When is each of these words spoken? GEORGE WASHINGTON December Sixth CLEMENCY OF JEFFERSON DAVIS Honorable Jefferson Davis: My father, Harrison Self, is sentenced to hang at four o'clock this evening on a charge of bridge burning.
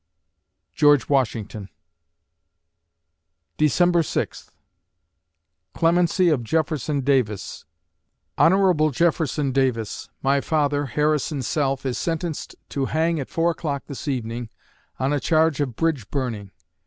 GEORGE 0.73 1.09
WASHINGTON 1.09 1.69
December 3.57 4.01
Sixth 4.01 4.51
CLEMENCY 5.75 6.29
OF 6.29 6.43
JEFFERSON 6.43 7.01
DAVIS 7.01 7.65
Honorable 8.35 8.89
Jefferson 8.89 9.51
Davis: 9.51 10.09
My 10.23 10.41
father, 10.41 10.87
Harrison 10.87 11.43
Self, 11.43 11.85
is 11.85 11.99
sentenced 11.99 12.55
to 12.69 12.85
hang 12.85 13.19
at 13.19 13.29
four 13.29 13.51
o'clock 13.51 13.83
this 13.85 14.07
evening 14.07 14.49
on 14.97 15.13
a 15.13 15.19
charge 15.19 15.61
of 15.61 15.75
bridge 15.75 16.09
burning. 16.09 16.49